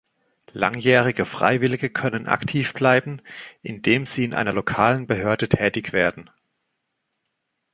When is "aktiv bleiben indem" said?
2.25-4.07